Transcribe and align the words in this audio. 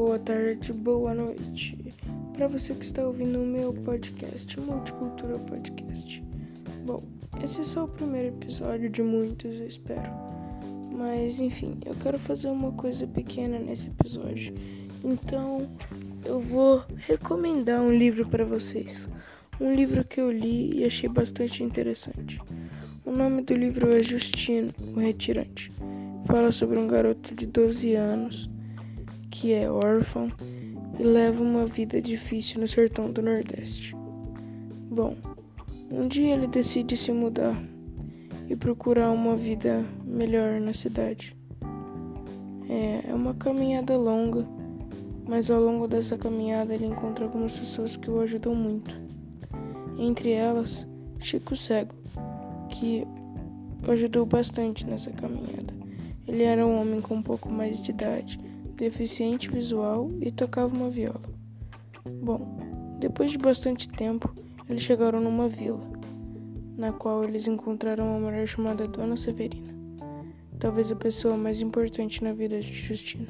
boa 0.00 0.18
tarde, 0.18 0.72
boa 0.72 1.12
noite. 1.12 1.76
Para 2.32 2.48
você 2.48 2.72
que 2.72 2.86
está 2.86 3.06
ouvindo 3.06 3.38
o 3.38 3.46
meu 3.46 3.74
podcast, 3.74 4.58
Multicultura 4.58 5.38
Podcast. 5.40 6.24
Bom, 6.86 7.02
esse 7.44 7.60
é 7.60 7.64
só 7.64 7.84
o 7.84 7.88
primeiro 7.88 8.28
episódio 8.28 8.88
de 8.88 9.02
muitos, 9.02 9.60
eu 9.60 9.66
espero. 9.66 10.10
Mas 10.96 11.38
enfim, 11.38 11.76
eu 11.84 11.94
quero 11.96 12.18
fazer 12.20 12.48
uma 12.48 12.72
coisa 12.72 13.06
pequena 13.06 13.58
nesse 13.58 13.88
episódio. 13.88 14.54
Então, 15.04 15.68
eu 16.24 16.40
vou 16.40 16.82
recomendar 16.96 17.82
um 17.82 17.92
livro 17.92 18.26
para 18.26 18.46
vocês. 18.46 19.06
Um 19.60 19.74
livro 19.74 20.02
que 20.02 20.18
eu 20.18 20.32
li 20.32 20.78
e 20.78 20.84
achei 20.86 21.10
bastante 21.10 21.62
interessante. 21.62 22.40
O 23.04 23.12
nome 23.12 23.42
do 23.42 23.52
livro 23.52 23.92
é 23.92 24.02
Justino, 24.02 24.72
o 24.96 24.98
Retirante. 24.98 25.70
Fala 26.26 26.50
sobre 26.50 26.78
um 26.78 26.88
garoto 26.88 27.34
de 27.34 27.44
12 27.44 27.94
anos 27.96 28.48
que 29.30 29.52
é 29.52 29.70
órfão 29.70 30.30
e 30.98 31.02
leva 31.02 31.42
uma 31.42 31.66
vida 31.66 32.00
difícil 32.00 32.60
no 32.60 32.68
sertão 32.68 33.10
do 33.10 33.22
Nordeste. 33.22 33.94
Bom, 34.90 35.16
um 35.90 36.08
dia 36.08 36.34
ele 36.34 36.46
decide 36.46 36.96
se 36.96 37.12
mudar 37.12 37.56
e 38.48 38.56
procurar 38.56 39.10
uma 39.10 39.36
vida 39.36 39.84
melhor 40.04 40.60
na 40.60 40.74
cidade. 40.74 41.36
É, 42.68 43.08
é 43.08 43.14
uma 43.14 43.34
caminhada 43.34 43.96
longa, 43.96 44.46
mas 45.26 45.50
ao 45.50 45.60
longo 45.60 45.86
dessa 45.86 46.18
caminhada 46.18 46.74
ele 46.74 46.86
encontra 46.86 47.24
algumas 47.24 47.52
pessoas 47.52 47.96
que 47.96 48.10
o 48.10 48.20
ajudam 48.20 48.54
muito. 48.54 49.00
Entre 49.98 50.32
elas, 50.32 50.86
Chico 51.20 51.56
Cego, 51.56 51.94
que 52.68 53.06
ajudou 53.88 54.26
bastante 54.26 54.84
nessa 54.86 55.10
caminhada. 55.10 55.72
Ele 56.26 56.42
era 56.42 56.66
um 56.66 56.80
homem 56.80 57.00
com 57.00 57.16
um 57.16 57.22
pouco 57.22 57.48
mais 57.50 57.80
de 57.80 57.90
idade, 57.90 58.38
deficiente 58.80 59.50
visual 59.50 60.10
e 60.22 60.32
tocava 60.32 60.74
uma 60.74 60.88
viola. 60.88 61.20
Bom, 62.22 62.56
depois 62.98 63.30
de 63.30 63.36
bastante 63.36 63.86
tempo, 63.88 64.34
eles 64.68 64.82
chegaram 64.82 65.20
numa 65.20 65.48
vila, 65.48 65.80
na 66.78 66.90
qual 66.90 67.22
eles 67.22 67.46
encontraram 67.46 68.08
uma 68.08 68.18
mulher 68.18 68.48
chamada 68.48 68.88
Dona 68.88 69.18
Severina, 69.18 69.68
talvez 70.58 70.90
a 70.90 70.96
pessoa 70.96 71.36
mais 71.36 71.60
importante 71.60 72.24
na 72.24 72.32
vida 72.32 72.58
de 72.58 72.72
Justino. 72.72 73.26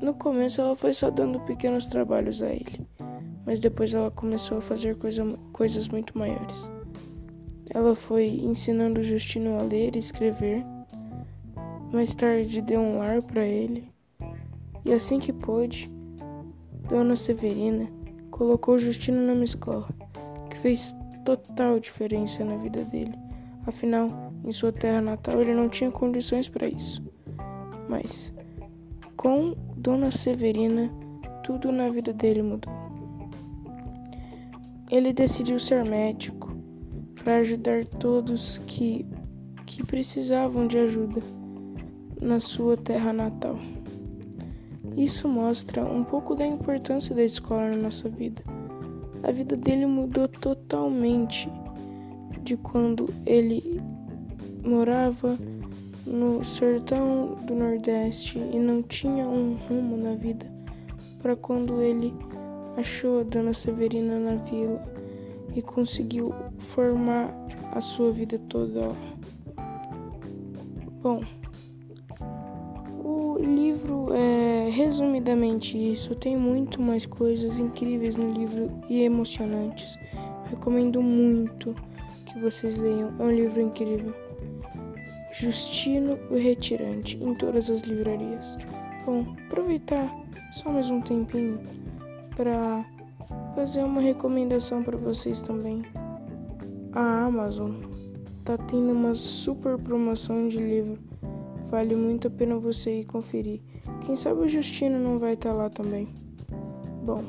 No 0.00 0.14
começo, 0.14 0.60
ela 0.60 0.76
foi 0.76 0.94
só 0.94 1.10
dando 1.10 1.40
pequenos 1.40 1.88
trabalhos 1.88 2.40
a 2.40 2.48
ele, 2.48 2.86
mas 3.44 3.58
depois 3.58 3.92
ela 3.92 4.10
começou 4.12 4.58
a 4.58 4.62
fazer 4.62 4.96
coisa, 4.98 5.24
coisas 5.52 5.88
muito 5.88 6.16
maiores. 6.16 6.56
Ela 7.68 7.96
foi 7.96 8.28
ensinando 8.28 9.02
Justino 9.02 9.58
a 9.58 9.62
ler 9.62 9.96
e 9.96 9.98
escrever 9.98 10.64
mais 11.92 12.14
tarde 12.14 12.60
deu 12.62 12.80
um 12.80 12.98
lar 12.98 13.22
para 13.22 13.44
ele, 13.44 13.84
e 14.84 14.92
assim 14.92 15.18
que 15.18 15.32
pôde, 15.32 15.90
Dona 16.88 17.16
Severina 17.16 17.88
colocou 18.30 18.78
Justino 18.78 19.20
numa 19.20 19.44
escola, 19.44 19.88
que 20.50 20.58
fez 20.58 20.96
total 21.24 21.80
diferença 21.80 22.44
na 22.44 22.56
vida 22.56 22.84
dele. 22.84 23.14
Afinal, 23.66 24.06
em 24.44 24.52
sua 24.52 24.72
terra 24.72 25.00
natal 25.00 25.40
ele 25.40 25.54
não 25.54 25.68
tinha 25.68 25.90
condições 25.90 26.48
para 26.48 26.66
isso. 26.66 27.02
Mas 27.88 28.32
com 29.16 29.54
Dona 29.76 30.10
Severina, 30.10 30.90
tudo 31.42 31.70
na 31.70 31.90
vida 31.90 32.12
dele 32.12 32.42
mudou. 32.42 32.72
Ele 34.90 35.12
decidiu 35.12 35.58
ser 35.58 35.84
médico 35.84 36.50
para 37.22 37.36
ajudar 37.36 37.84
todos 37.84 38.58
que, 38.66 39.06
que 39.66 39.84
precisavam 39.84 40.66
de 40.66 40.78
ajuda 40.78 41.20
na 42.20 42.40
sua 42.40 42.76
terra 42.76 43.12
natal. 43.12 43.56
Isso 44.96 45.28
mostra 45.28 45.84
um 45.84 46.04
pouco 46.04 46.34
da 46.34 46.46
importância 46.46 47.14
da 47.14 47.22
escola 47.22 47.70
na 47.70 47.76
nossa 47.76 48.08
vida. 48.08 48.42
A 49.22 49.30
vida 49.30 49.56
dele 49.56 49.86
mudou 49.86 50.28
totalmente 50.28 51.48
de 52.42 52.56
quando 52.56 53.08
ele 53.26 53.80
morava 54.64 55.38
no 56.06 56.44
sertão 56.44 57.36
do 57.46 57.54
Nordeste 57.54 58.38
e 58.38 58.58
não 58.58 58.82
tinha 58.82 59.26
um 59.26 59.54
rumo 59.68 59.96
na 59.96 60.14
vida, 60.14 60.46
para 61.22 61.36
quando 61.36 61.80
ele 61.80 62.12
achou 62.76 63.20
a 63.20 63.22
Dona 63.22 63.54
Severina 63.54 64.18
na 64.18 64.34
vila 64.44 64.82
e 65.54 65.62
conseguiu 65.62 66.34
formar 66.74 67.32
a 67.72 67.80
sua 67.80 68.10
vida 68.12 68.38
toda. 68.48 68.88
Bom, 71.02 71.22
resumidamente 74.90 75.78
isso. 75.78 76.16
Tem 76.16 76.36
muito 76.36 76.82
mais 76.82 77.06
coisas 77.06 77.58
incríveis 77.58 78.16
no 78.16 78.32
livro 78.32 78.70
e 78.88 79.02
emocionantes. 79.02 79.96
Recomendo 80.50 81.00
muito 81.00 81.74
que 82.26 82.38
vocês 82.40 82.76
leiam. 82.76 83.12
É 83.18 83.22
um 83.22 83.30
livro 83.30 83.60
incrível. 83.60 84.12
Justino 85.32 86.18
o 86.28 86.34
Retirante 86.34 87.16
em 87.22 87.34
todas 87.36 87.70
as 87.70 87.82
livrarias. 87.82 88.58
Bom, 89.06 89.24
aproveitar 89.46 90.12
só 90.54 90.70
mais 90.72 90.90
um 90.90 91.00
tempinho 91.00 91.60
para 92.36 92.84
fazer 93.54 93.84
uma 93.84 94.00
recomendação 94.00 94.82
para 94.82 94.96
vocês 94.96 95.40
também. 95.40 95.82
A 96.92 97.26
Amazon 97.26 97.76
tá 98.44 98.58
tendo 98.58 98.92
uma 98.92 99.14
super 99.14 99.78
promoção 99.78 100.48
de 100.48 100.58
livro 100.58 100.98
Vale 101.70 101.94
muito 101.94 102.26
a 102.26 102.30
pena 102.30 102.58
você 102.58 103.00
ir 103.00 103.04
conferir. 103.04 103.60
Quem 104.04 104.16
sabe 104.16 104.40
o 104.40 104.48
Justino 104.48 104.98
não 104.98 105.18
vai 105.18 105.34
estar 105.34 105.50
tá 105.50 105.54
lá 105.54 105.70
também. 105.70 106.08
Bom, 107.04 107.22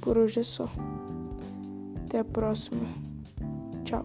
por 0.00 0.18
hoje 0.18 0.40
é 0.40 0.44
só. 0.44 0.68
Até 2.04 2.18
a 2.18 2.24
próxima. 2.24 2.86
Tchau. 3.84 4.02